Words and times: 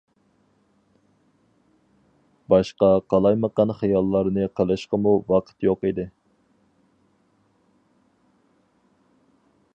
باشقا 2.53 2.89
قالايمىقان 3.15 3.73
خىياللارنى 3.83 4.47
قىلىشقىمۇ 4.61 5.13
ۋاقىت 5.33 5.69
يوق 5.69 5.89
ئىدى. 5.91 6.09